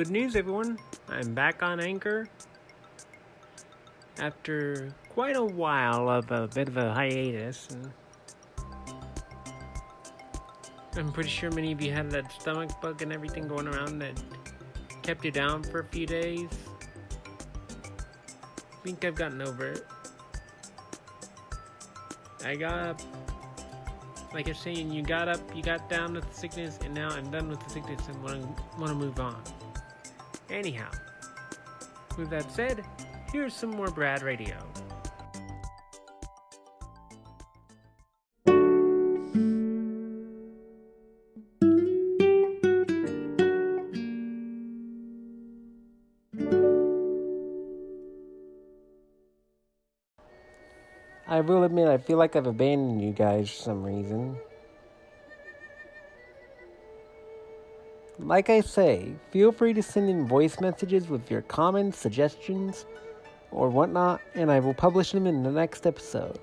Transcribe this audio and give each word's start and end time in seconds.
Good 0.00 0.10
news, 0.10 0.34
everyone. 0.34 0.78
I'm 1.10 1.34
back 1.34 1.62
on 1.62 1.78
Anchor 1.78 2.26
after 4.18 4.94
quite 5.10 5.36
a 5.36 5.44
while 5.44 6.08
of 6.08 6.30
a 6.30 6.48
bit 6.48 6.68
of 6.68 6.78
a 6.78 6.94
hiatus. 6.94 7.68
I'm 10.96 11.12
pretty 11.12 11.28
sure 11.28 11.50
many 11.50 11.72
of 11.72 11.82
you 11.82 11.92
had 11.92 12.10
that 12.12 12.32
stomach 12.32 12.70
bug 12.80 13.02
and 13.02 13.12
everything 13.12 13.46
going 13.46 13.68
around 13.68 13.98
that 13.98 14.18
kept 15.02 15.22
you 15.22 15.30
down 15.30 15.62
for 15.64 15.80
a 15.80 15.84
few 15.84 16.06
days. 16.06 16.48
I 18.72 18.82
think 18.82 19.04
I've 19.04 19.16
gotten 19.16 19.42
over 19.42 19.72
it. 19.72 19.86
I 22.42 22.54
got 22.54 22.78
up, 22.78 23.00
like 24.32 24.46
I 24.46 24.52
was 24.52 24.58
saying, 24.60 24.90
you 24.90 25.02
got 25.02 25.28
up, 25.28 25.54
you 25.54 25.62
got 25.62 25.90
down 25.90 26.14
with 26.14 26.26
the 26.26 26.34
sickness, 26.34 26.78
and 26.82 26.94
now 26.94 27.10
I'm 27.10 27.30
done 27.30 27.50
with 27.50 27.62
the 27.62 27.68
sickness 27.68 28.08
and 28.08 28.22
want 28.22 28.40
to 28.40 28.80
want 28.80 28.88
to 28.88 28.94
move 28.94 29.20
on. 29.20 29.42
Anyhow, 30.50 30.90
with 32.18 32.28
that 32.30 32.50
said, 32.50 32.84
here's 33.32 33.54
some 33.54 33.70
more 33.70 33.86
Brad 33.86 34.22
Radio. 34.22 34.56
I 51.28 51.42
will 51.42 51.62
admit, 51.62 51.86
I 51.86 51.96
feel 51.96 52.18
like 52.18 52.34
I've 52.34 52.48
abandoned 52.48 53.00
you 53.00 53.12
guys 53.12 53.48
for 53.48 53.62
some 53.62 53.84
reason. 53.84 54.36
Like 58.22 58.50
I 58.50 58.60
say, 58.60 59.14
feel 59.30 59.50
free 59.50 59.72
to 59.72 59.82
send 59.82 60.10
in 60.10 60.26
voice 60.26 60.60
messages 60.60 61.08
with 61.08 61.30
your 61.30 61.40
comments, 61.42 61.98
suggestions, 61.98 62.84
or 63.50 63.70
whatnot, 63.70 64.20
and 64.34 64.50
I 64.50 64.60
will 64.60 64.74
publish 64.74 65.12
them 65.12 65.26
in 65.26 65.42
the 65.42 65.50
next 65.50 65.86
episode. 65.86 66.38